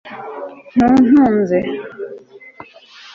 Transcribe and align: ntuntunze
ntuntunze 0.73 1.57